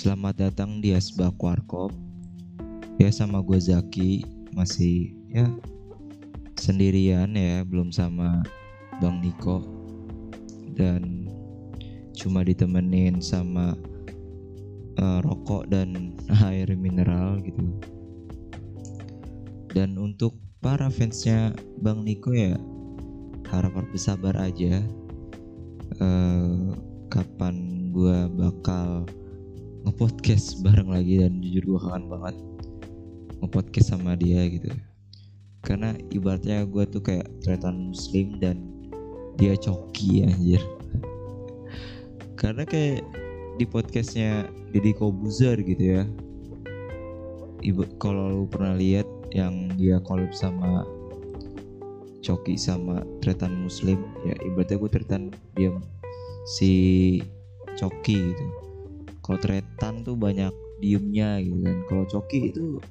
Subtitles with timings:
[0.00, 1.92] Selamat datang di Asbak Warkop.
[2.96, 4.24] Ya sama gue Zaki.
[4.56, 5.44] Masih ya
[6.56, 8.40] Sendirian ya Belum sama
[8.96, 9.60] Bang Niko.
[10.72, 11.28] Dan
[12.16, 13.76] Cuma ditemenin sama
[14.96, 16.16] uh, Rokok dan
[16.48, 17.60] air mineral gitu.
[19.76, 20.32] Dan untuk
[20.64, 21.52] para fansnya
[21.84, 22.56] Bang Niko ya
[23.52, 24.80] Harap bersabar aja.
[26.00, 26.72] Uh,
[27.12, 29.04] Kapan gue bakal
[29.86, 32.36] ngepodcast bareng lagi dan jujur gue kangen banget
[33.40, 34.68] ngepodcast sama dia gitu.
[35.64, 38.60] Karena ibaratnya gue tuh kayak tretan muslim dan
[39.40, 40.60] dia coki anjir.
[42.36, 43.04] Karena kayak
[43.60, 46.04] di podcastnya Deddy Kobuzer gitu ya.
[47.60, 49.04] Ibu kalau lu pernah lihat
[49.36, 50.88] yang dia collab sama
[52.20, 53.96] Coki sama tretan muslim
[54.28, 55.22] ya ibaratnya gue tretan
[55.56, 55.72] dia
[56.44, 56.72] si
[57.80, 58.46] Coki gitu
[59.30, 60.50] kalau tretan tuh banyak
[60.82, 61.78] diemnya gitu kan.
[61.86, 62.82] Kalau coki itu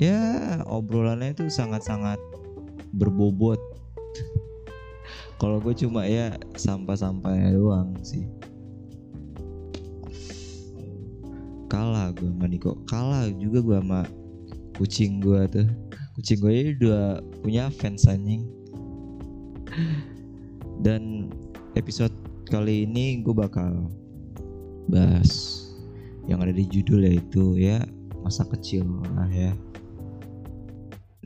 [0.00, 0.16] ya
[0.64, 2.16] obrolannya itu sangat-sangat
[2.96, 3.60] berbobot.
[5.36, 8.24] Kalau gue cuma ya sampah-sampahnya doang sih.
[11.68, 12.72] Kalah gue sama Niko.
[12.88, 14.08] Kalah juga gue sama
[14.80, 15.68] kucing gue tuh.
[16.16, 18.48] Kucing gue ini udah punya fans anjing.
[20.80, 21.28] Dan
[21.76, 22.16] episode
[22.48, 23.92] kali ini gue bakal
[24.90, 25.62] bahas
[26.26, 27.82] yang ada di judul yaitu ya
[28.22, 28.86] masa kecil
[29.18, 29.52] lah ya.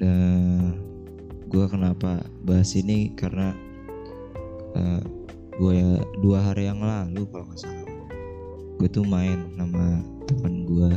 [0.00, 0.72] Nah,
[1.48, 3.12] gue kenapa bahas ini?
[3.12, 3.52] Karena
[4.76, 5.02] uh, eh,
[5.56, 5.90] gue ya
[6.20, 7.88] dua hari yang lalu kalau nggak salah.
[8.76, 10.90] Gue tuh main sama temen gue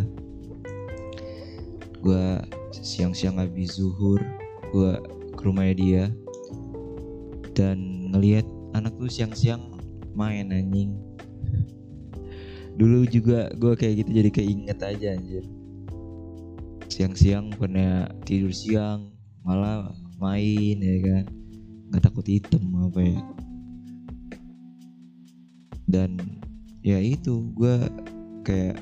[2.00, 2.26] gue
[2.72, 4.23] siang-siang habis zuhur
[4.72, 4.92] gue
[5.36, 6.04] ke rumahnya dia.
[7.52, 9.60] Dan ngelihat anak tuh siang-siang
[10.16, 10.96] main anjing
[12.80, 15.44] dulu juga gue kayak gitu jadi keinget aja anjir.
[16.88, 19.12] Siang-siang pernah tidur siang
[19.44, 21.26] malah main ya kan.
[21.92, 23.20] Nggak takut hitam apa ya.
[25.92, 26.16] Dan
[26.80, 27.76] ya itu gue
[28.48, 28.80] kayak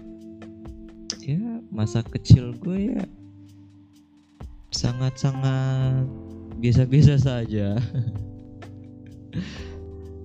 [1.25, 1.41] ya
[1.73, 3.03] masa kecil gue ya
[4.69, 6.05] sangat-sangat
[6.61, 7.73] biasa-biasa saja.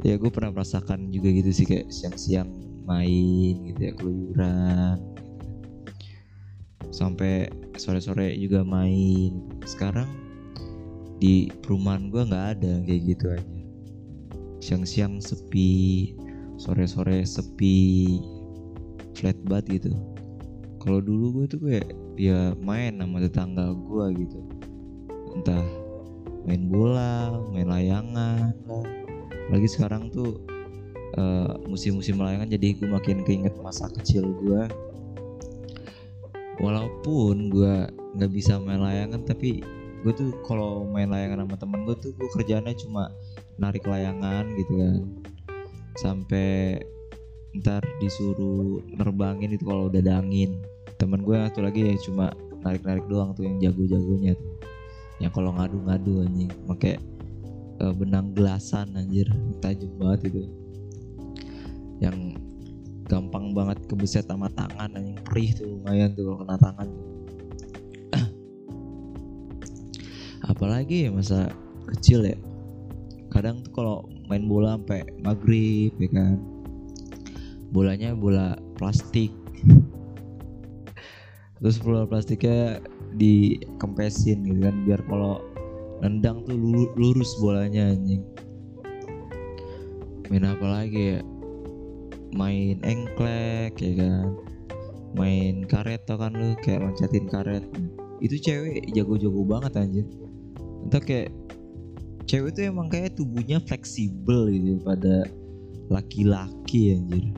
[0.03, 2.50] Ya gue pernah merasakan juga gitu sih kayak siang-siang
[2.87, 4.98] main gitu ya keluyuran.
[6.93, 7.48] Sampai
[7.81, 9.43] sore-sore juga main.
[9.65, 10.10] Sekarang
[11.22, 13.59] di perumahan gue nggak ada kayak gitu aja.
[14.62, 16.12] Siang-siang sepi
[16.60, 18.19] sore-sore sepi
[19.16, 19.93] flat banget gitu.
[20.82, 21.88] Kalau dulu gue tuh kayak
[22.19, 24.41] ya main sama tetangga gue gitu.
[25.32, 25.64] Entah
[26.43, 28.50] main bola main layangan
[29.50, 30.43] lagi sekarang tuh
[31.17, 34.62] uh, musim-musim layangan jadi gue makin keinget masa kecil gue
[36.61, 37.75] walaupun gue
[38.19, 39.65] nggak bisa main layangan tapi
[40.03, 43.09] gue tuh kalau main layangan sama temen gue tuh gue kerjanya cuma
[43.56, 45.03] narik layangan gitu kan.
[45.95, 46.81] Sampai
[47.53, 50.59] ntar disuruh nerbangin itu kalau udah ada angin.
[50.99, 52.34] Temen gue satu lagi ya cuma
[52.67, 54.34] narik-narik doang tuh yang jago-jagonya.
[55.23, 56.99] Yang kalau ngadu-ngadu anjing pakai
[57.79, 59.31] uh, benang gelasan anjir
[59.62, 60.43] tajam banget itu
[62.02, 62.34] yang
[63.06, 66.88] gampang banget kebeset sama tangan yang perih tuh lumayan tuh kalau kena tangan.
[70.50, 71.54] Apalagi ya masa
[71.94, 72.38] kecil ya.
[73.30, 73.96] Kadang tuh kalau
[74.26, 76.42] main bola sampai maghrib ya kan.
[77.70, 79.30] Bolanya bola plastik.
[81.62, 82.82] Terus bola plastiknya
[83.14, 85.38] dikempesin gitu kan biar kalau
[86.02, 86.58] nendang tuh
[86.98, 88.26] lurus bolanya anjing.
[90.32, 91.20] Main apa lagi ya
[92.32, 94.37] main engklek ya kan?
[95.12, 96.56] Main karet tau kan lu?
[96.65, 97.65] Kayak loncatin karet.
[98.25, 100.06] Itu cewek jago-jago banget anjir.
[100.88, 101.31] Entah kayak
[102.25, 105.28] cewek itu emang kayak tubuhnya fleksibel gitu pada
[105.93, 107.29] laki-laki anjir.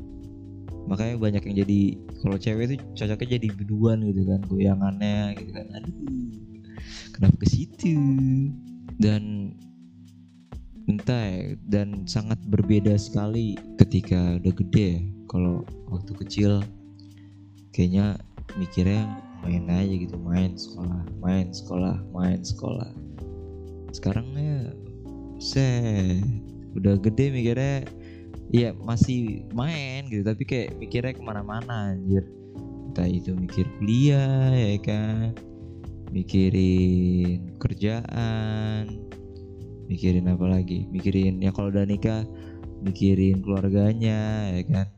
[0.87, 1.81] Makanya banyak yang jadi
[2.23, 5.67] kalau cewek itu cocoknya jadi biduan gitu kan goyangannya gitu kan.
[5.75, 5.95] Aduh
[7.15, 7.95] kenapa ke situ?
[8.99, 9.55] Dan
[10.85, 15.01] entah ya, dan sangat berbeda sekali ketika udah gede ya.
[15.31, 16.53] Kalau waktu kecil
[17.75, 18.21] kayaknya
[18.55, 19.09] mikirnya
[19.43, 22.91] main aja gitu main sekolah main sekolah main sekolah.
[23.91, 24.73] Sekarang ya
[26.75, 27.87] udah gede mikirnya
[28.55, 32.23] ya masih main gitu tapi kayak mikirnya ke mana-mana anjir.
[32.93, 35.35] Entah itu mikir kuliah ya kan
[36.15, 39.03] mikirin kerjaan
[39.91, 40.89] mikirin apa lagi?
[40.89, 42.25] Mikirin ya kalau udah nikah
[42.85, 44.89] mikirin keluarganya ya kan?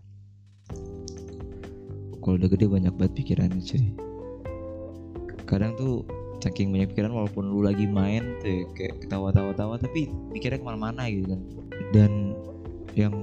[2.22, 3.86] Kalau udah gede banyak banget pikirannya cuy.
[5.46, 6.02] Kadang tuh
[6.42, 11.06] saking banyak pikiran walaupun lu lagi main tuh ya, kayak ketawa-tawa-tawa tapi pikirnya ke mana-mana
[11.06, 11.40] gitu kan.
[11.94, 12.12] Dan
[12.98, 13.14] yang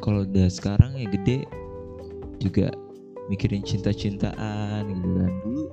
[0.00, 1.44] kalau udah sekarang ya gede
[2.40, 2.72] juga
[3.28, 5.32] mikirin cinta-cintaan gitu kan.
[5.44, 5.64] Dulu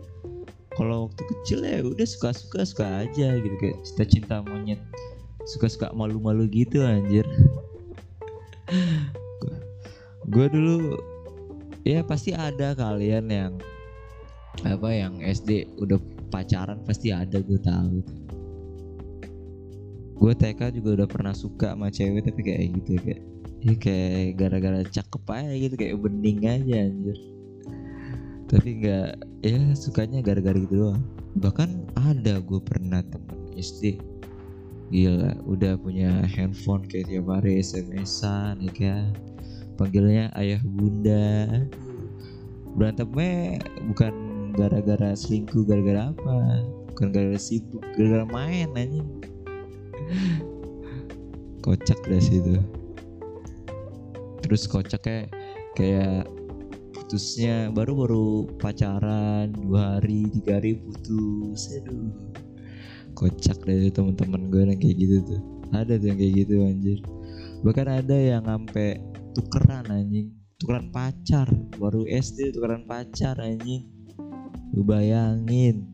[0.75, 3.55] kalau waktu kecil ya udah suka-suka suka aja gitu.
[3.59, 4.79] Kayak cinta-cinta monyet
[5.47, 7.23] suka-suka malu-malu gitu anjir.
[10.27, 10.99] Gue dulu
[11.87, 13.53] ya pasti ada kalian yang
[14.63, 15.99] apa yang SD udah
[16.31, 17.99] pacaran pasti ada gue tahu.
[20.15, 23.21] Gue TK juga udah pernah suka sama cewek tapi kayak gitu kayak
[23.65, 27.17] ya kayak gara-gara cakep aja gitu kayak bening aja anjir
[28.45, 29.09] tapi nggak
[29.41, 31.03] ya sukanya gara-gara gitu doang.
[31.37, 33.97] Bahkan ada gue pernah temen SD
[34.93, 39.09] gila udah punya handphone kayak tiap hari SMS-an ya kan?
[39.75, 41.65] Panggilnya ayah bunda.
[42.77, 43.59] Berantemnya
[43.89, 44.13] bukan
[44.53, 46.63] gara-gara selingkuh gara-gara apa?
[46.93, 49.03] Bukan gara-gara sibuk gara-gara main aja
[51.65, 52.61] kocak dah situ.
[54.45, 55.25] Terus kocaknya
[55.73, 56.29] kayak
[57.05, 57.69] putusnya.
[57.69, 61.69] Baru-baru pacaran dua hari tiga hari putus.
[61.77, 62.09] Aduh
[63.15, 65.41] kocak deh teman-teman gue yang kayak gitu tuh.
[65.71, 66.99] Ada tuh yang kayak gitu anjir.
[67.63, 68.99] Bahkan ada yang sampai
[69.37, 70.33] tukeran anjing.
[70.59, 71.47] Tukeran pacar.
[71.77, 73.85] Baru SD tukeran pacar anjing.
[74.73, 75.87] Lu bayangin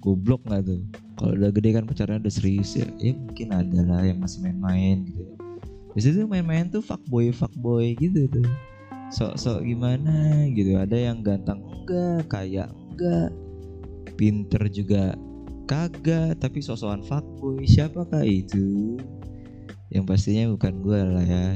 [0.00, 0.82] goblok nggak tuh?
[1.14, 2.88] Kalau udah gede kan pacarnya udah serius ya.
[2.98, 5.36] Ya mungkin ada lah yang masih main-main gitu ya.
[5.94, 8.48] Biasanya tuh main-main tuh fuckboy fuckboy gitu tuh
[9.10, 10.78] sok-sok gimana gitu.
[10.78, 13.34] Ada yang ganteng enggak kaya enggak.
[14.14, 15.18] Pinter juga
[15.66, 17.66] kagak tapi sosokan fuckboy.
[17.66, 18.96] Siapakah itu?
[19.90, 21.46] Yang pastinya bukan gue lah ya.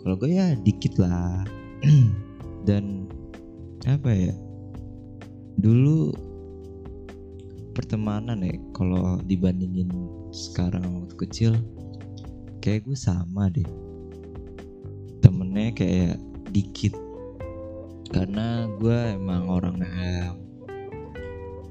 [0.00, 1.44] Kalau gue ya dikit lah.
[2.68, 3.06] Dan
[3.84, 4.34] apa ya?
[5.60, 6.12] Dulu
[7.76, 9.92] pertemanan ya kalau dibandingin
[10.32, 11.52] sekarang waktu kecil
[12.64, 13.68] kayak gue sama deh.
[15.20, 16.16] Temennya kayak
[16.56, 16.96] dikit
[18.08, 19.76] karena gue emang orang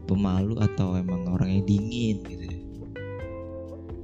[0.06, 2.60] pemalu atau emang orang yang dingin gitu ya.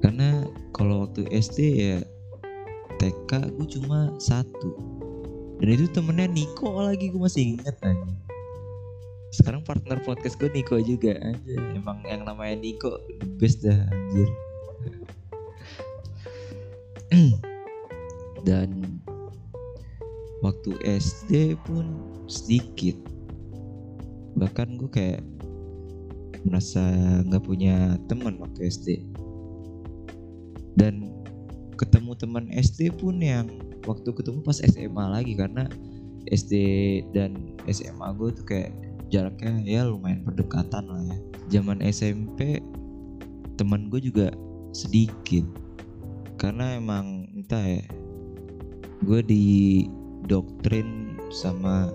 [0.02, 0.30] karena
[0.74, 1.98] kalau waktu SD ya
[2.98, 4.78] TK gue cuma satu.
[5.62, 8.14] Dan itu temennya Niko lagi gue masih inget aja
[9.32, 14.28] sekarang partner podcast gue Niko juga aja emang yang namanya Niko the best dah anjir
[18.48, 18.81] dan
[20.62, 21.90] waktu SD pun
[22.30, 22.94] sedikit.
[24.38, 25.26] Bahkan gue kayak
[26.46, 26.86] merasa
[27.26, 29.02] nggak punya teman waktu SD
[30.78, 31.10] dan
[31.82, 33.50] ketemu teman SD pun yang
[33.90, 35.66] waktu ketemu pas SMA lagi karena
[36.30, 36.54] SD
[37.10, 38.70] dan SMA gue tuh kayak
[39.10, 41.18] jaraknya ya lumayan berdekatan lah ya.
[41.58, 42.62] Zaman SMP
[43.58, 44.30] teman gue juga
[44.78, 45.50] sedikit.
[46.38, 47.82] Karena emang entah ya
[49.02, 49.46] gue di
[50.26, 51.90] doktrin sama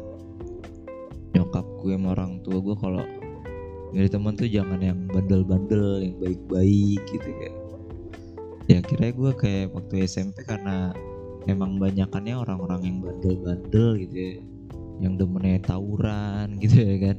[1.37, 3.05] nyokap gue sama orang tua gue kalau
[3.93, 7.57] nyari teman tuh jangan yang bandel-bandel yang baik-baik gitu kayak.
[8.67, 10.91] Ya kira gue kayak waktu SMP karena
[11.47, 14.35] emang banyakannya orang-orang yang bandel-bandel gitu ya
[14.97, 17.19] yang demennya tawuran gitu ya kan.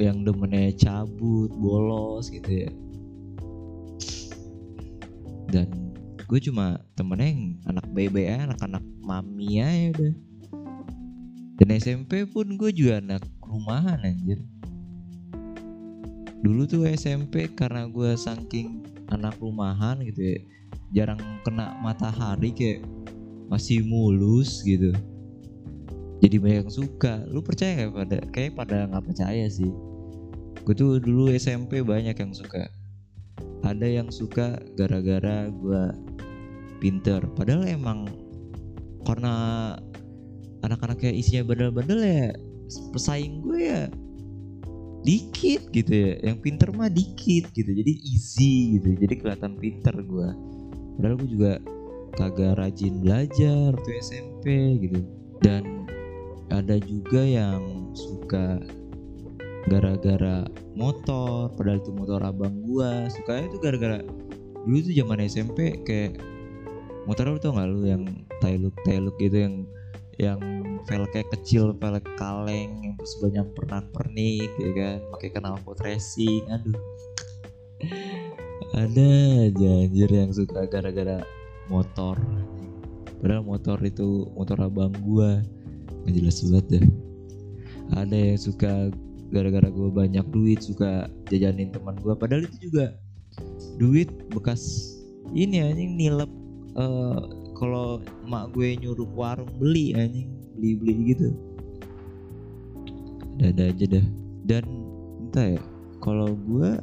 [0.00, 2.70] Yang demennya cabut bolos gitu ya.
[5.52, 5.68] Dan
[6.24, 10.14] gue cuma temennya yang anak bebe anak-anak mami ya udah.
[11.60, 14.42] Dan SMP pun gue juga anak rumahan anjir.
[16.42, 18.82] Dulu tuh SMP karena gue saking
[19.12, 20.38] anak rumahan gitu ya
[20.94, 22.80] jarang kena matahari kayak
[23.50, 24.94] masih mulus gitu.
[26.22, 27.20] Jadi banyak yang suka.
[27.28, 29.68] Lu percaya gak pada kayak pada nggak percaya sih.
[30.64, 32.70] Gue tuh dulu SMP banyak yang suka.
[33.66, 35.82] Ada yang suka gara-gara gue
[36.80, 37.20] pinter.
[37.36, 38.08] Padahal emang
[39.04, 39.34] karena
[40.64, 42.32] anak-anak kayak isinya bandel-bandel ya
[42.90, 43.82] pesaing gue ya
[45.04, 46.12] dikit gitu ya.
[46.24, 47.70] Yang pinter mah dikit gitu.
[47.70, 48.96] Jadi easy gitu.
[48.96, 50.28] Jadi kelihatan pinter gue.
[50.96, 51.52] Padahal gue juga
[52.16, 54.44] kagak rajin belajar waktu SMP
[54.80, 55.04] gitu.
[55.44, 55.84] Dan
[56.48, 58.64] ada juga yang suka
[59.68, 61.52] gara-gara motor.
[61.52, 63.98] Padahal itu motor abang gua sukanya itu gara-gara
[64.64, 66.16] dulu tuh zaman SMP kayak
[67.04, 68.08] motor lu tau gak lu yang
[68.42, 69.54] tailuk tailuk gitu yang
[70.14, 70.38] yang
[70.86, 74.98] velgnya kecil velg kaleng yang terus banyak pernak pernik ya kan?
[75.14, 76.78] Pakai knalpot racing aduh.
[78.74, 79.10] Ada
[79.50, 81.22] aja anjir yang suka gara-gara
[81.70, 82.18] motor
[83.22, 85.42] padahal motor itu motor abang gua.
[86.04, 86.86] Nggak jelas banget deh.
[87.94, 88.72] Ada yang suka
[89.34, 92.94] gara-gara gue banyak duit suka jajanin teman gue padahal itu juga
[93.82, 94.94] duit bekas
[95.34, 96.30] ini anjing nilep
[96.78, 100.30] uh, kalau mak gue nyuruh warung beli anjing.
[100.58, 101.28] Beli beli gitu.
[103.42, 104.06] Ada aja dah.
[104.44, 104.64] Dan
[105.22, 105.62] entah ya
[106.02, 106.78] kalau gue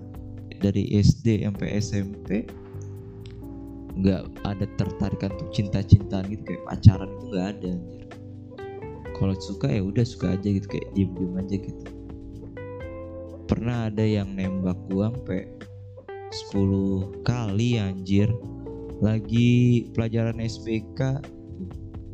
[0.63, 2.47] dari SD sampai SMP
[3.91, 6.43] nggak ada tertarikan tuh cinta-cintaan gitu.
[6.47, 8.03] Kayak pacaran itu nggak ada anjir.
[9.11, 10.67] Kalau suka ya udah suka aja gitu.
[10.71, 11.83] Kayak diem-diem aja gitu.
[13.51, 15.51] Pernah ada yang nembak gua sampai
[16.55, 18.31] 10 kali anjir
[19.01, 21.25] lagi pelajaran SPK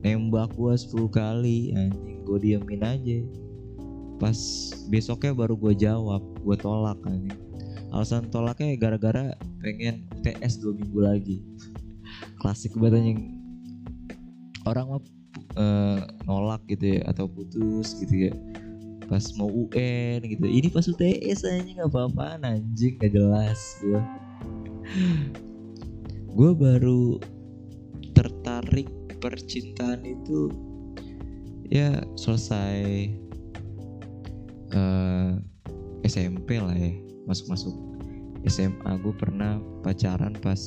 [0.07, 3.19] nembak gua 10 kali anjing gue diemin aja.
[4.17, 4.35] Pas
[4.87, 7.35] besoknya baru gue jawab gue tolak anjing.
[7.91, 11.37] Alasan tolaknya gara-gara pengen TS dua minggu lagi.
[12.41, 13.19] Klasik banget anjing.
[14.63, 15.03] Orang mah
[15.55, 18.33] uh, nolak gitu ya atau putus gitu ya.
[19.07, 20.43] Pas mau UN gitu.
[20.43, 24.03] Ini pas UTS aja nggak apa-apaan anjing gak jelas gue
[26.37, 27.17] gue baru
[28.13, 28.85] tertarik
[29.17, 30.53] percintaan itu
[31.73, 33.09] ya selesai
[34.77, 36.93] uh, eh, SMP lah ya
[37.25, 37.73] masuk-masuk
[38.45, 40.61] SMA gue pernah pacaran pas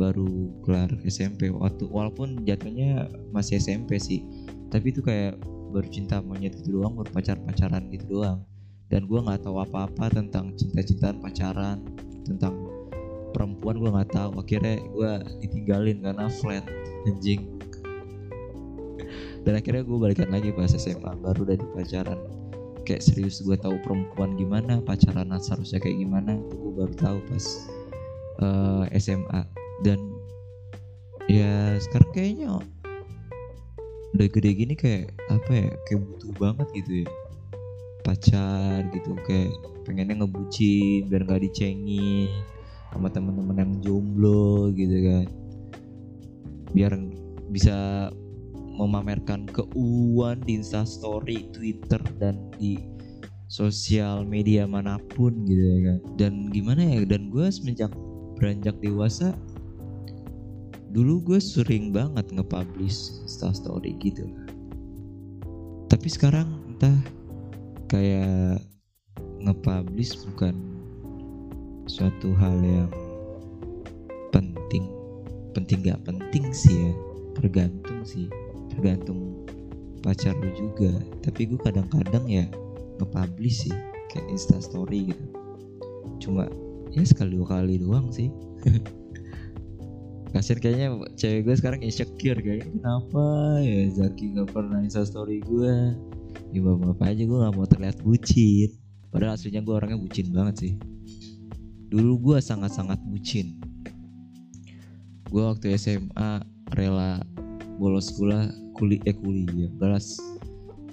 [0.00, 4.24] baru kelar SMP waktu walaupun jatuhnya masih SMP sih
[4.72, 5.36] tapi itu kayak
[5.68, 8.44] baru cinta monyet itu doang baru pacar pacaran gitu doang.
[8.88, 11.84] Dan gue nggak tahu apa-apa tentang cinta-cintaan pacaran
[12.24, 12.56] tentang
[13.38, 14.42] perempuan gue nggak tahu.
[14.42, 15.12] Akhirnya gue
[15.46, 16.66] ditinggalin karena flat
[17.06, 17.46] anjing.
[19.46, 22.18] Dan akhirnya gue balikan lagi pas SMA baru dari pacaran
[22.82, 27.44] kayak serius gue tahu perempuan gimana pacaran seharusnya kayak gimana gue baru tahu pas
[28.40, 29.44] uh, eh, SMA
[29.84, 30.00] dan
[31.28, 32.64] ya sekarang kayaknya
[34.16, 37.08] udah gede gini kayak apa ya kayak butuh banget gitu ya.
[38.02, 39.52] Pacar gitu kayak
[39.84, 42.32] pengennya ngebucin biar nggak dicengin
[42.92, 45.26] sama teman-teman yang jomblo gitu kan
[46.72, 46.92] biar
[47.48, 48.08] bisa
[48.78, 52.78] memamerkan keuuan di Instastory, Twitter dan di
[53.50, 55.98] sosial media mana pun gitu ya kan.
[56.14, 57.02] Dan gimana ya?
[57.02, 57.90] Dan gue semenjak
[58.38, 59.34] beranjak dewasa,
[60.94, 64.46] dulu gue sering banget nge-publish Instastory gitu lah.
[65.90, 66.98] Tapi sekarang entah
[67.90, 68.62] kayak
[69.42, 70.54] nge-publish bukan
[71.88, 72.92] suatu hal yang
[74.30, 74.84] penting.
[75.56, 76.92] Penting gak penting sih ya.
[77.40, 78.28] Tergantung sih.
[78.70, 79.42] Tergantung
[80.04, 80.92] pacar lu juga.
[81.24, 82.44] Tapi gue kadang-kadang ya
[83.00, 83.74] nge-publish sih
[84.12, 85.24] kayak insta story gitu.
[86.20, 86.46] Cuma
[86.92, 88.28] ya sekali dua kali doang sih.
[90.36, 93.24] Kasian kayaknya cewek gue sekarang insecure kayak kenapa
[93.64, 95.96] ya Zaki gak pernah insta story gue
[96.52, 98.76] ya bapak aja gue gak mau terlihat bucin.
[99.08, 100.72] Padahal aslinya gue orangnya bucin banget sih
[101.88, 103.56] dulu gue sangat-sangat bucin.
[105.28, 106.44] Gue waktu SMA
[106.76, 107.20] rela
[107.80, 110.20] bolos sekolah kuliah eh kuliah balas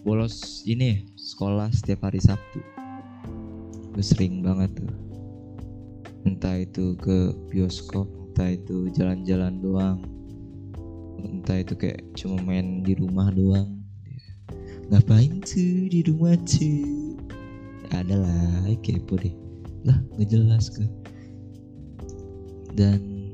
[0.08, 2.64] bolos ini sekolah setiap hari Sabtu.
[3.92, 4.92] Gue sering banget tuh.
[6.24, 10.00] Entah itu ke bioskop entah itu jalan-jalan doang.
[11.20, 13.84] Entah itu kayak cuma main di rumah doang.
[14.92, 17.20] Ngapain tuh di rumah tuh?
[17.92, 19.45] Ada lah kepo deh
[19.86, 20.84] lah nggak jelas ke.
[22.75, 23.32] Dan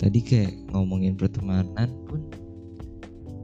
[0.00, 2.24] tadi kayak ngomongin pertemanan pun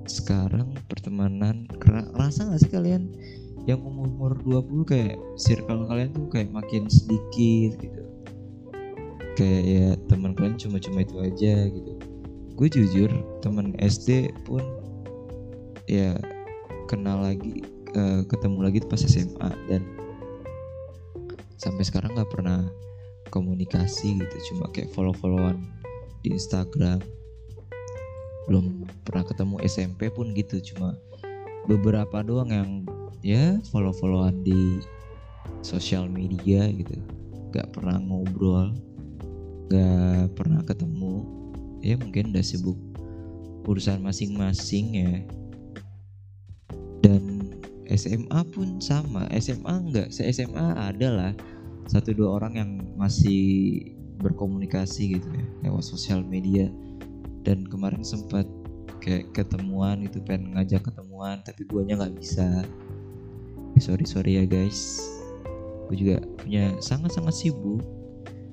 [0.06, 1.66] sekarang pertemanan
[2.14, 3.10] rasa gak sih kalian
[3.66, 8.02] yang umur umur 20 kayak circle kalian tuh kayak makin sedikit gitu?
[9.36, 11.92] Kayak ya teman kalian cuma-cuma itu aja gitu.
[12.56, 13.10] Gue jujur
[13.44, 14.62] teman SD pun
[15.90, 16.16] ya
[16.88, 17.66] kenal lagi
[17.98, 19.82] uh, ketemu lagi pas SMA dan
[21.56, 22.64] sampai sekarang nggak pernah
[23.28, 25.60] komunikasi gitu cuma kayak follow followan
[26.22, 27.02] di Instagram.
[28.46, 30.94] Belum pernah ketemu SMP pun gitu cuma
[31.66, 32.70] beberapa doang yang
[33.26, 34.78] ya follow followan di
[35.66, 36.94] sosial media gitu.
[37.50, 38.70] Gak pernah ngobrol
[39.66, 41.26] gak pernah ketemu.
[41.82, 42.78] Ya mungkin udah sibuk
[43.66, 45.12] urusan masing-masing ya
[47.94, 49.30] SMA pun sama.
[49.38, 51.30] SMA enggak se SMA adalah
[51.86, 53.82] satu dua orang yang masih
[54.18, 56.66] berkomunikasi gitu ya lewat sosial media.
[57.46, 58.48] Dan kemarin sempat
[58.98, 62.66] kayak ketemuan gitu pengen ngajak ketemuan tapi guanya nggak bisa.
[63.78, 64.98] Eh, sorry sorry ya guys.
[65.86, 67.84] Gue juga punya sangat sangat sibuk.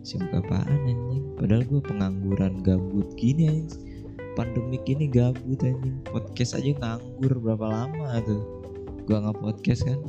[0.05, 1.25] Sibuk apaan anjing?
[1.39, 4.13] Padahal gue pengangguran gabut gini anjing.
[4.37, 5.97] Pandemi gini gabut anjing.
[6.05, 8.62] Podcast aja nganggur berapa lama tuh
[9.03, 9.99] gue nggak podcast kan.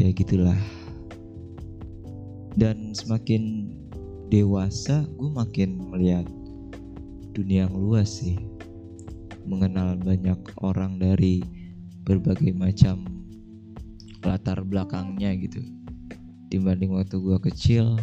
[0.00, 0.56] Ya gitulah.
[2.56, 3.74] Dan semakin
[4.32, 6.24] dewasa gue makin melihat
[7.36, 8.40] dunia yang luas sih.
[9.44, 11.44] Mengenal banyak orang dari
[12.08, 13.04] berbagai macam
[14.24, 15.60] latar belakangnya gitu.
[16.48, 18.00] Dibanding waktu gue kecil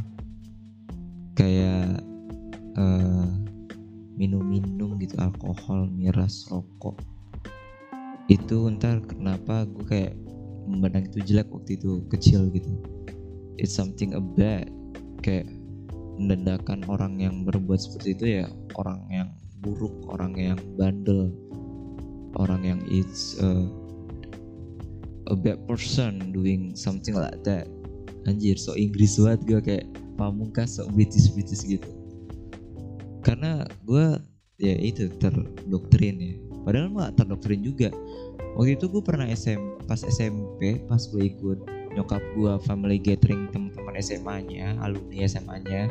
[1.33, 1.99] kayak
[2.77, 3.27] uh,
[4.15, 7.14] minum-minum gitu alkohol miras rokok
[8.25, 10.13] itu ntar kenapa gue kayak
[10.65, 12.71] memandang itu jelek waktu itu kecil gitu.
[13.61, 14.69] It's something a bad.
[15.21, 15.49] Kayak
[16.17, 18.45] menandakan orang yang berbuat seperti itu ya
[18.79, 19.29] orang yang
[19.59, 21.33] buruk orang yang bandel
[22.39, 23.67] orang yang it's a,
[25.31, 27.67] a bad person doing something like that.
[28.25, 29.85] Anjir so Inggris banget gue kayak
[30.17, 31.89] pamungkas so British British gitu.
[33.21, 34.17] Karena gue
[34.57, 36.33] ya itu terdoktrin ya
[36.65, 37.93] padahal mah terdoktrin juga.
[38.57, 41.59] Waktu itu gue pernah SM pas SMP pas gue ikut
[41.95, 45.87] nyokap gue family gathering teman-teman SMA-nya alumni SMA-nya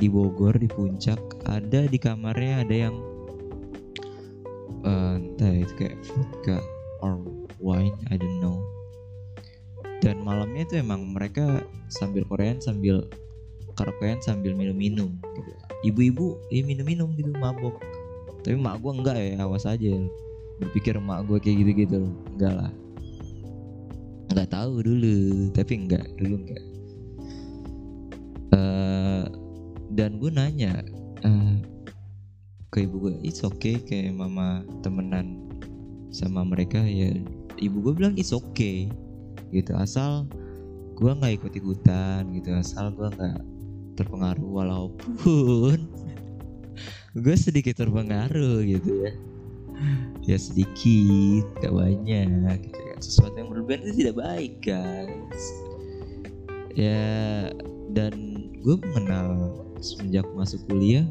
[0.00, 2.96] di Bogor di puncak ada di kamarnya ada yang
[4.86, 6.58] uh, entah itu kayak vodka
[7.02, 7.20] or
[7.58, 8.62] wine I don't know.
[10.02, 13.06] Dan malamnya itu emang mereka sambil korean sambil
[13.78, 15.14] karaokean sambil minum-minum.
[15.38, 17.82] Gitu ibu-ibu ya minum-minum gitu mabok
[18.42, 19.94] tapi mak gue enggak ya awas aja.
[20.58, 22.10] Berpikir mak gue kayak gitu-gitu.
[22.36, 22.72] Enggak lah.
[24.30, 26.64] Nggak tahu dulu tapi enggak dulu enggak.
[28.52, 29.24] Uh,
[29.96, 30.84] dan gue nanya
[31.24, 31.56] uh,
[32.68, 35.40] ke ibu gue it's okay kayak mama temenan
[36.12, 37.16] sama mereka ya
[37.56, 38.92] ibu gue bilang it's okay
[39.52, 39.72] gitu.
[39.76, 40.28] Asal
[41.02, 43.42] gue nggak ikut ikutan gitu asal gue nggak
[43.98, 45.88] terpengaruh walaupun
[47.12, 49.12] gue sedikit terpengaruh gitu ya.
[50.24, 52.98] Ya sedikit gak banyak gitu kan.
[53.04, 55.44] Sesuatu yang berlebihan itu tidak baik guys.
[56.72, 57.52] Ya
[57.92, 58.14] dan
[58.64, 61.04] gue mengenal semenjak masuk kuliah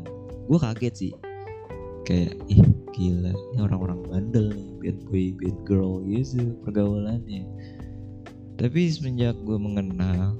[0.49, 1.13] gue kaget sih.
[2.01, 2.65] Kayak ih
[2.97, 7.45] gila ini orang-orang bandel nih bad boy bad girl gitu pergaulannya.
[8.57, 10.33] Tapi semenjak gue mengenal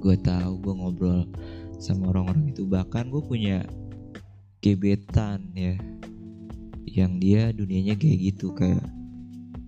[0.00, 1.28] gue tahu gue ngobrol
[1.76, 3.68] sama orang-orang itu bahkan gue punya
[4.60, 5.76] gebetan ya.
[6.84, 8.84] Yang dia dunianya kayak gitu kayak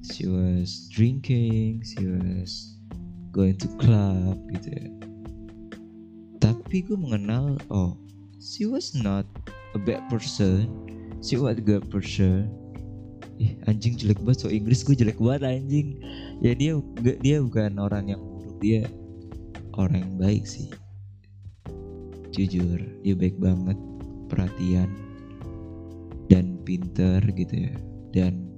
[0.02, 2.76] she was drinking she was
[3.30, 4.88] going to club gitu ya.
[6.42, 7.96] Tapi gue mengenal oh
[8.42, 9.24] she was not
[9.72, 10.68] a bad person.
[11.22, 12.50] She was a good person.
[13.38, 16.02] Ih, anjing jelek banget so Inggris gue jelek banget anjing.
[16.42, 16.76] Ya dia
[17.22, 18.90] dia bukan orang yang buruk dia
[19.78, 20.68] orang yang baik sih.
[22.34, 23.78] Jujur dia baik banget
[24.32, 24.88] perhatian
[26.32, 27.74] dan pinter gitu ya.
[28.16, 28.48] Dan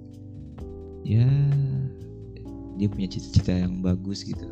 [1.03, 1.27] ya
[2.79, 4.47] dia punya cita-cita yang bagus gitu.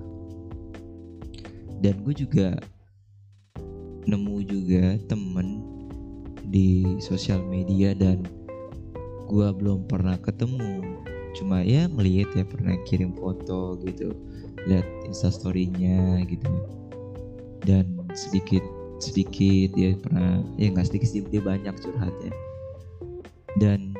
[1.82, 2.58] Dan gue juga
[4.06, 5.62] nemu juga temen
[6.50, 8.26] di sosial media dan
[9.30, 10.82] gue belum pernah ketemu.
[11.38, 14.10] Cuma ya ngeliat ya pernah kirim foto gitu
[14.66, 16.50] lihat instastorynya gitu.
[17.62, 18.62] Dan sedikit
[19.02, 22.32] sedikit dia pernah ya nggak sedikit sih dia banyak curhatnya
[23.58, 23.92] dan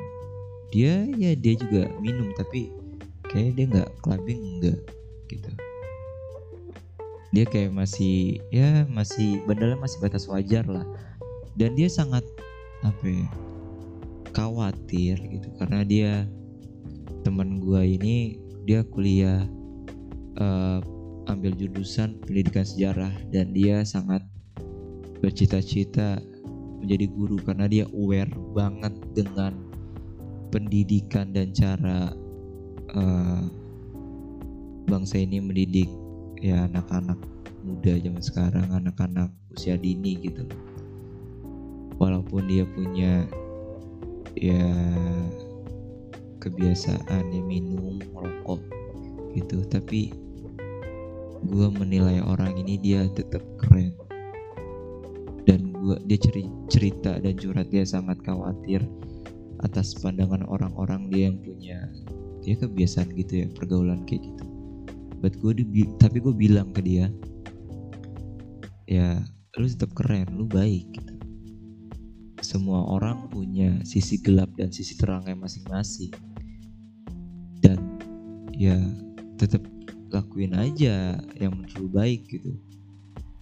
[0.73, 2.73] dia ya dia juga minum tapi
[3.29, 4.79] kayak dia nggak clubbing enggak
[5.29, 5.51] gitu.
[7.33, 10.85] Dia kayak masih ya masih bandalnya masih batas wajar lah.
[11.57, 12.21] Dan dia sangat
[12.85, 13.27] apa ya
[14.33, 15.49] khawatir gitu.
[15.57, 16.11] Karena dia
[17.25, 18.37] teman gua ini
[18.69, 19.45] dia kuliah
[20.37, 20.81] uh,
[21.25, 23.13] ambil jurusan pendidikan sejarah.
[23.33, 24.21] Dan dia sangat
[25.23, 26.19] bercita-cita
[26.83, 29.55] menjadi guru karena dia aware banget dengan
[30.51, 32.11] pendidikan dan cara
[32.91, 33.47] uh,
[34.83, 35.87] bangsa ini mendidik
[36.43, 37.15] ya anak-anak
[37.63, 40.43] muda zaman sekarang anak-anak usia dini gitu.
[42.03, 43.23] Walaupun dia punya
[44.35, 44.67] ya
[46.43, 48.59] kebiasaan ya minum merokok
[49.39, 49.63] gitu.
[49.71, 50.11] Tapi
[51.47, 53.95] gue menilai orang ini dia tetap keren
[55.83, 56.19] gue dia
[56.71, 58.79] cerita dan curhat dia sangat khawatir
[59.67, 61.79] atas pandangan orang-orang dia yang punya
[62.43, 64.43] dia kebiasaan gitu ya pergaulan kayak gitu.
[65.19, 67.07] But gue di, tapi gue bilang ke dia
[68.87, 69.19] ya
[69.59, 71.13] lu tetap keren lu baik gitu.
[72.43, 76.11] Semua orang punya sisi gelap dan sisi terangnya masing-masing.
[77.63, 77.79] Dan
[78.51, 78.75] ya
[79.39, 79.63] tetap
[80.11, 82.59] lakuin aja yang menurut baik gitu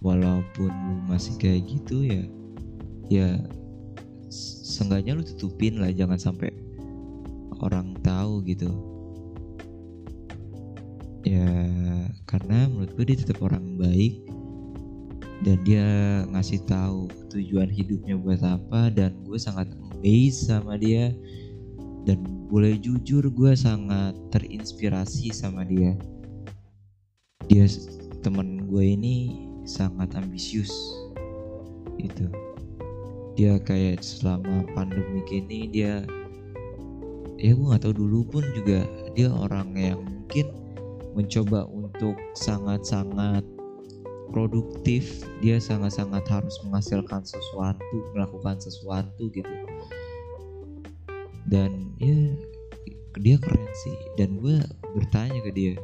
[0.02, 2.22] walaupun lu masih kayak gitu ya
[3.08, 3.28] ya
[4.32, 6.50] seenggaknya lu tutupin lah jangan sampai
[7.62, 8.72] orang tahu gitu.
[11.22, 11.46] Ya
[12.26, 14.26] karena menurut gue dia tetap orang baik
[15.46, 15.86] dan dia
[16.34, 21.14] ngasih tahu tujuan hidupnya buat apa dan gue sangat amazed sama dia.
[22.02, 22.18] Dan
[22.50, 25.94] boleh jujur gue sangat terinspirasi sama dia.
[27.46, 27.70] Dia
[28.26, 30.72] temen gue ini sangat ambisius.
[31.98, 32.28] Itu
[33.32, 36.04] dia kayak selama pandemi ini dia
[37.40, 38.84] ya gue nggak tahu dulu pun juga
[39.16, 40.52] dia orang yang mungkin
[41.16, 43.44] mencoba untuk sangat-sangat
[44.32, 45.24] produktif.
[45.44, 49.54] Dia sangat-sangat harus menghasilkan sesuatu melakukan sesuatu gitu.
[51.48, 52.16] Dan ya
[53.20, 53.96] dia keren sih.
[54.16, 54.56] Dan gue
[54.96, 55.76] bertanya ke dia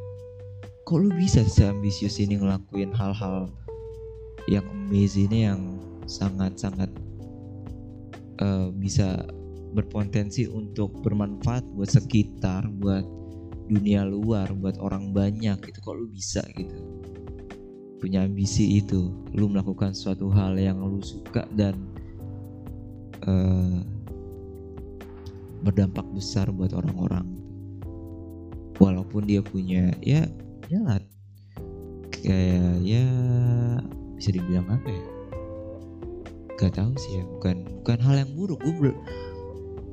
[0.88, 3.52] kok lu bisa seambisius ini ngelakuin hal-hal
[4.48, 5.60] yang amazing ini yang
[6.08, 6.88] sangat-sangat
[8.40, 9.28] uh, bisa
[9.76, 13.04] berpotensi untuk bermanfaat buat sekitar buat
[13.68, 16.80] dunia luar buat orang banyak itu kok lu bisa gitu.
[18.00, 21.76] Punya ambisi itu lu melakukan suatu hal yang lu suka dan
[23.28, 23.84] uh,
[25.60, 27.28] berdampak besar buat orang-orang.
[28.80, 30.24] Walaupun dia punya ya
[30.72, 30.80] ya
[32.08, 33.04] kayak ya
[34.18, 35.04] bisa dibilang apa ya?
[36.58, 38.58] Gak tahu sih ya bukan bukan hal yang buruk.
[38.66, 38.92] Gue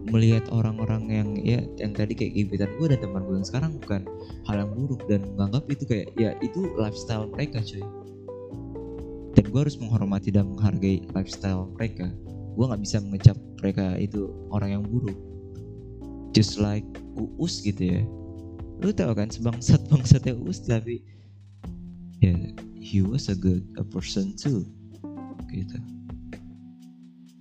[0.09, 4.01] melihat orang-orang yang ya yang tadi kayak gebetan gue dan teman gue yang sekarang bukan
[4.45, 7.81] hal yang buruk dan menganggap itu kayak ya itu lifestyle mereka cuy
[9.35, 12.07] dan gue harus menghormati dan menghargai lifestyle mereka.
[12.55, 15.17] Gue nggak bisa mengecap mereka itu orang yang buruk.
[16.31, 16.87] Just like
[17.19, 18.01] uus gitu ya.
[18.79, 21.03] Lu tau kan sebangsat bangsatnya uus tapi
[22.23, 22.31] ya
[22.85, 24.61] he was a good a person too.
[25.49, 25.81] Gitu.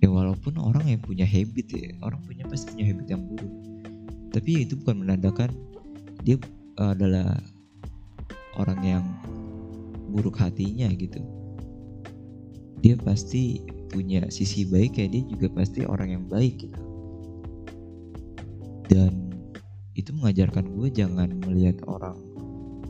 [0.01, 3.53] Ya walaupun orang yang punya habit ya orang punya pasti punya habit yang buruk.
[4.33, 5.53] Tapi itu bukan menandakan
[6.25, 6.41] dia
[6.81, 7.37] adalah
[8.57, 9.05] orang yang
[10.09, 11.21] buruk hatinya gitu.
[12.81, 13.61] Dia pasti
[13.93, 16.81] punya sisi baik ya dia juga pasti orang yang baik gitu.
[18.89, 19.29] Dan
[19.93, 22.17] itu mengajarkan gue jangan melihat orang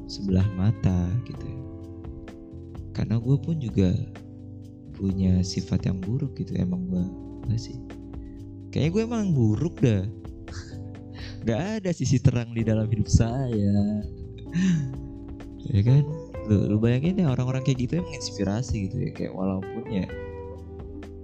[0.07, 1.64] sebelah mata gitu
[2.95, 3.91] karena gue pun juga
[4.95, 7.03] punya sifat yang buruk gitu emang gue
[7.51, 7.75] gak sih?
[8.71, 10.07] Kayaknya gue emang buruk dah.
[11.47, 13.75] Gak ada sisi terang di dalam hidup saya.
[15.67, 16.07] Ya kan?
[16.47, 19.11] Lu, lu bayangin ya orang-orang kayak gitu emang inspirasi gitu ya.
[19.11, 20.07] Kayak walaupun ya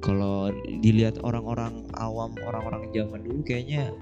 [0.03, 0.51] kalau
[0.83, 3.93] dilihat orang-orang awam orang-orang zaman dulu kayaknya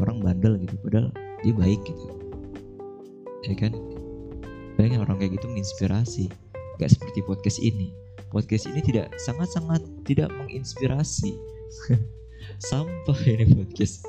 [0.00, 1.08] orang bandel gitu padahal
[1.46, 2.06] dia baik gitu.
[3.46, 3.72] Ya kan?
[4.74, 6.26] Bayangin orang kayak gitu menginspirasi
[6.78, 7.90] gak seperti podcast ini
[8.28, 11.36] podcast ini tidak sangat-sangat tidak menginspirasi.
[12.68, 14.04] Sampah ini podcast.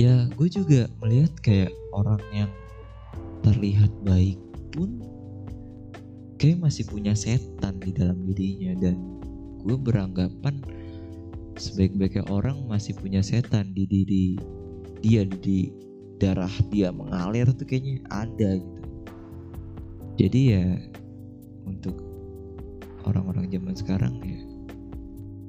[0.00, 2.50] ya, gue juga melihat kayak orang yang
[3.44, 4.40] terlihat baik
[4.72, 5.00] pun
[6.40, 8.96] kayak masih punya setan di dalam dirinya dan
[9.64, 10.60] gue beranggapan
[11.54, 14.26] sebaik-baiknya orang masih punya setan di diri
[14.98, 15.70] dia di
[16.18, 18.83] darah dia mengalir tuh kayaknya ada gitu
[20.14, 20.66] jadi ya
[21.66, 21.98] untuk
[23.04, 24.40] orang-orang zaman sekarang ya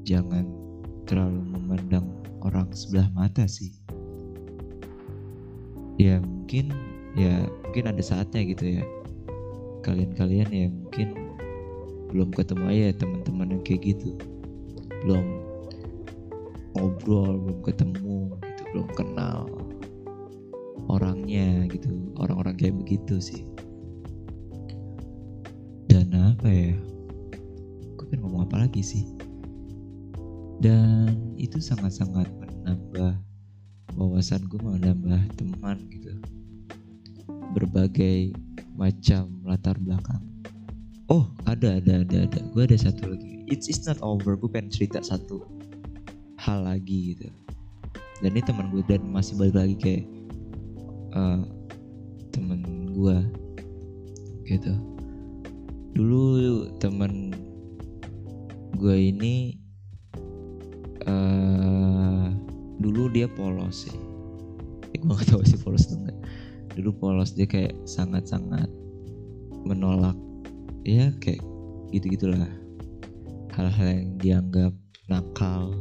[0.05, 0.45] jangan
[1.05, 2.05] terlalu memandang
[2.45, 3.73] orang sebelah mata sih.
[5.97, 6.73] Ya mungkin
[7.17, 8.83] ya mungkin ada saatnya gitu ya.
[9.81, 11.07] Kalian-kalian ya mungkin
[12.13, 14.17] belum ketemu aja teman-teman yang kayak gitu.
[15.05, 15.45] Belum
[16.75, 19.47] ngobrol belum ketemu gitu belum kenal
[20.91, 23.41] orangnya gitu orang-orang kayak begitu sih
[26.21, 26.73] apa ya?
[27.95, 29.03] Gue pengen ngomong apa lagi sih?
[30.63, 33.19] Dan itu sangat-sangat menambah
[33.95, 36.15] wawasan gue menambah teman gitu.
[37.55, 38.35] Berbagai
[38.75, 40.23] macam latar belakang.
[41.11, 42.39] Oh ada ada ada ada.
[42.55, 43.45] Gue ada satu lagi.
[43.51, 44.39] It's, it's not over.
[44.39, 45.43] Gue pengen cerita satu
[46.39, 47.27] hal lagi gitu.
[48.23, 50.03] Dan ini teman gue dan masih balik lagi kayak
[51.13, 51.43] uh,
[52.31, 53.17] temen gue
[54.45, 54.94] gitu
[55.95, 57.31] dulu temen
[58.75, 59.55] gue ini
[61.07, 62.27] uh,
[62.83, 63.97] dulu dia polos sih.
[64.91, 66.19] Ya, gue gak tau sih polos atau enggak.
[66.75, 68.67] Dulu polos dia kayak sangat-sangat
[69.65, 70.19] menolak
[70.85, 71.41] ya kayak
[71.89, 72.45] gitu gitulah
[73.55, 74.73] hal-hal yang dianggap
[75.07, 75.71] nakal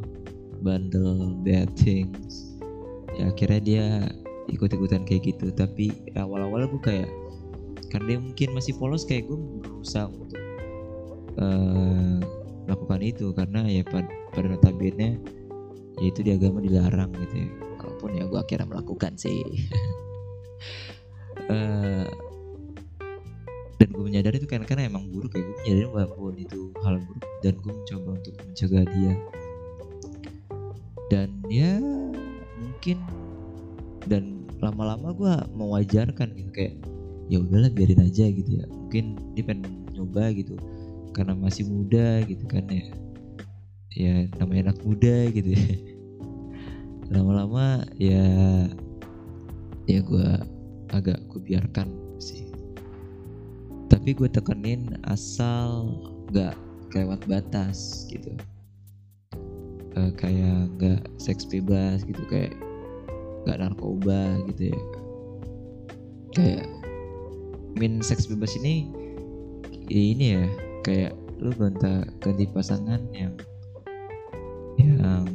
[0.63, 2.55] bandel bad things.
[3.19, 3.87] Ya akhirnya dia
[4.47, 5.51] ikut-ikutan kayak gitu.
[5.51, 7.11] Tapi awal-awal gue kayak
[7.95, 10.43] karena dia mungkin masih polos kayak gue berusaha untuk
[11.39, 12.19] uh,
[12.67, 13.31] melakukan itu.
[13.31, 15.23] Karena ya pada, pada notabene
[16.03, 17.49] ya itu di agama dilarang gitu ya.
[17.79, 19.47] Walaupun ya gue akhirnya melakukan sih.
[21.47, 22.11] Uh,
[23.79, 25.47] dan gue menyadari itu kan karena emang buruk ya.
[25.47, 29.15] Gue menyadari bahwa itu hal buruk dan gue mencoba untuk mencegah dia.
[31.15, 31.79] Dan ya
[32.59, 32.99] mungkin
[34.11, 36.75] dan lama-lama gue mewajarkan gitu kayak
[37.29, 38.65] ya udahlah biarin aja gitu ya.
[38.69, 40.59] Mungkin dia pengen nyoba gitu
[41.15, 42.87] karena masih muda gitu kan ya.
[43.95, 45.67] Ya namanya anak muda gitu ya.
[47.15, 48.27] Lama-lama ya
[49.85, 50.29] ya gue
[50.93, 52.51] agak gue biarkan sih.
[53.89, 55.95] Tapi gue tekenin asal
[56.33, 56.57] nggak
[56.91, 58.35] kelewat batas gitu.
[59.95, 62.59] Uh, kayak nggak seks bebas gitu kayak
[63.47, 64.81] nggak narkoba gitu ya.
[66.35, 66.67] Kayak
[67.79, 68.91] min seks bebas ini
[69.91, 70.45] ya ini ya
[70.87, 73.35] kayak lu gonta ganti pasangan yang
[74.79, 75.27] yang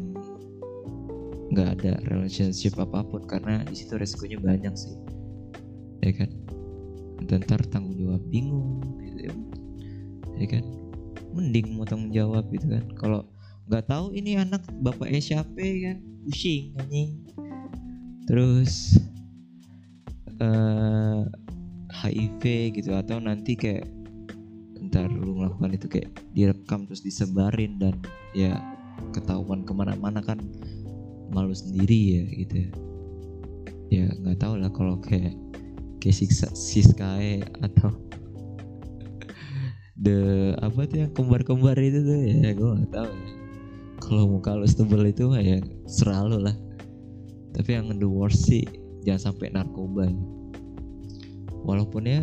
[1.50, 4.96] nggak ada relationship apa pun karena di situ resikonya banyak sih.
[6.06, 6.30] Ya kan?
[7.26, 9.34] Dan ntar tanggung jawab bingung gitu ya,
[10.40, 10.64] ya kan?
[11.36, 12.86] Mending mau tanggung jawab gitu kan?
[12.96, 13.22] Kalau
[13.68, 15.98] nggak tahu ini anak bapaknya siapa kan?
[16.30, 17.12] Pusing anjing.
[18.30, 19.02] Terus
[20.38, 20.79] uh,
[22.00, 22.44] HIV
[22.80, 23.88] gitu atau nanti kayak
[24.90, 28.00] ntar lu melakukan itu kayak direkam terus disebarin dan
[28.32, 28.56] ya
[29.12, 30.40] ketahuan ke mana-mana kan
[31.30, 32.72] malu sendiri ya gitu ya.
[33.90, 35.36] Ya nggak tahu lah kalau kayak
[36.00, 37.92] kayak siksa Siskae atau
[40.04, 43.32] the apa tuh yang kembar-kembar itu tuh ya gue nggak tahu ya.
[44.00, 46.56] Kalau muka lu tebel itu ya selalu lah.
[47.52, 48.64] Tapi yang the worst sih
[49.04, 50.08] jangan sampai narkoba
[51.64, 52.22] walaupun ya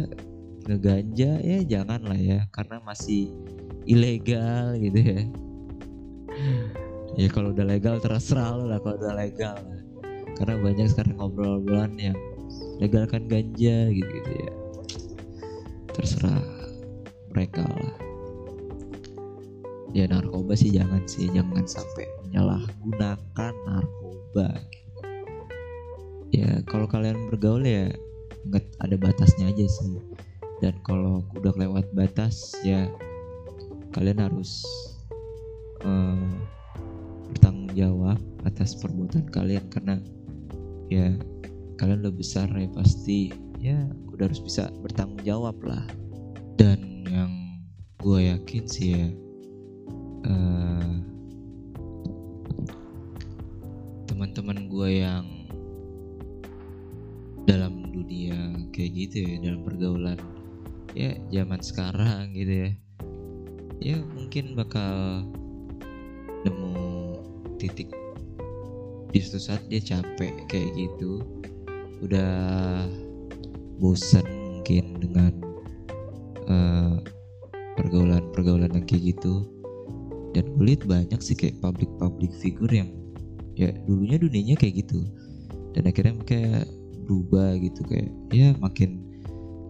[0.66, 3.31] ngeganja ya jangan lah ya karena masih
[3.87, 5.20] ilegal gitu ya.
[7.16, 9.57] Ya kalau udah legal terserah lo lah kalau udah legal.
[10.37, 12.18] Karena banyak sekarang ngobrol-ngobrolan yang
[12.83, 14.53] legalkan ganja gitu gitu ya.
[15.96, 16.44] Terserah
[17.33, 17.96] mereka lah.
[19.96, 24.49] Ya narkoba sih jangan sih jangan sampai menyalahgunakan narkoba.
[26.35, 27.76] Ya kalau kalian bergaul ya
[29.69, 30.01] sih.
[30.65, 32.89] Dan kalau udah lewat batas ya
[33.93, 34.65] kalian harus
[35.85, 36.33] uh,
[37.29, 39.67] bertanggung jawab atas perbuatan kalian.
[39.69, 40.01] Karena
[40.89, 41.13] ya
[41.77, 45.85] kalian udah besar ya pasti ya udah harus bisa bertanggung jawab lah.
[46.57, 47.33] Dan yang
[48.01, 49.07] gue yakin sih ya
[50.27, 50.93] Eh,
[54.11, 55.27] teman-teman gue yang
[57.47, 60.19] dalam dunia kayak gitu ya dalam pergaulan
[60.93, 62.71] ya zaman sekarang gitu ya.
[63.79, 65.23] Ya mungkin bakal
[66.43, 66.75] nemu
[67.61, 67.93] titik
[69.15, 71.23] di suatu saat dia capek kayak gitu
[72.03, 72.85] udah
[73.81, 75.33] bosan mungkin dengan
[76.51, 76.99] uh,
[77.79, 79.47] pergaulan-pergaulan yang kayak gitu.
[80.35, 82.91] Dan gue lihat banyak sih kayak public public figure yang
[83.57, 85.07] ya dulunya dunianya kayak gitu.
[85.73, 86.67] Dan akhirnya kayak
[87.07, 89.01] berubah gitu kayak ya makin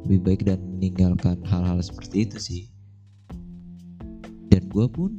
[0.09, 2.63] lebih baik dan meninggalkan hal-hal seperti itu sih
[4.49, 5.13] dan gue pun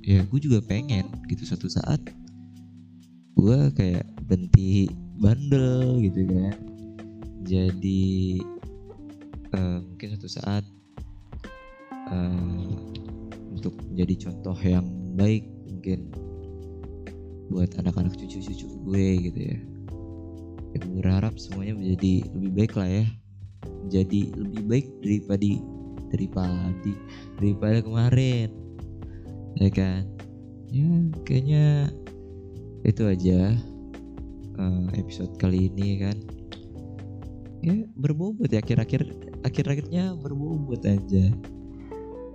[0.00, 2.00] ya gue juga pengen gitu satu saat
[3.36, 4.88] gue kayak berhenti
[5.20, 6.56] bandel gitu kan
[7.44, 8.04] jadi
[9.52, 10.64] uh, mungkin satu saat
[12.08, 12.72] uh,
[13.52, 16.08] untuk menjadi contoh yang baik mungkin
[17.52, 19.58] buat anak-anak cucu-cucu gue gitu ya.
[20.82, 23.04] Gue berharap semuanya menjadi lebih baik lah ya.
[23.84, 25.52] Menjadi lebih baik daripada
[26.10, 26.90] daripada
[27.38, 28.48] daripada kemarin.
[29.60, 30.02] Ya kan?
[30.74, 30.90] Ya
[31.22, 31.94] kayaknya
[32.82, 33.54] itu aja
[34.58, 36.16] uh, episode kali ini kan.
[37.64, 39.08] Ya berbobot ya akhir-akhir
[39.46, 41.30] akhir-akhirnya berbobot aja.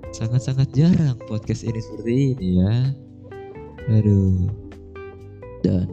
[0.09, 2.75] Sangat-sangat jarang podcast ini seperti ini ya.
[3.93, 4.49] Aduh.
[5.59, 5.87] Dan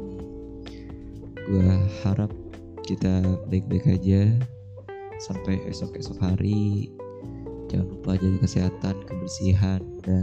[1.47, 1.71] gue
[2.03, 2.31] harap
[2.87, 4.31] kita baik-baik aja.
[5.19, 6.95] Sampai esok-esok hari.
[7.67, 10.23] Jangan lupa jaga kesehatan kebersihan dan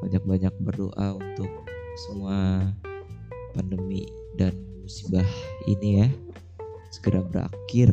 [0.00, 1.50] banyak-banyak berdoa untuk
[2.08, 2.72] semua
[3.52, 4.08] pandemi
[4.40, 5.28] dan musibah
[5.68, 6.08] ini ya.
[6.88, 7.92] Segera berakhir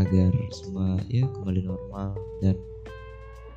[0.00, 2.56] agar semua ya kembali normal dan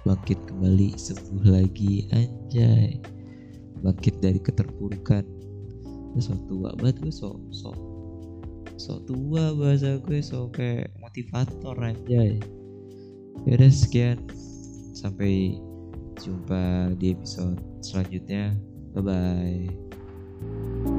[0.03, 2.99] bangkit kembali sembuh lagi anjay.
[3.79, 5.23] Bangkit dari keterpurukan.
[6.19, 7.71] So tua banget gue so so
[8.79, 12.39] so tua bahasa gue so kayak motivator anjay
[13.47, 14.17] ya udah sekian.
[14.95, 15.55] Sampai
[16.19, 18.51] jumpa di episode selanjutnya.
[18.91, 20.98] Bye bye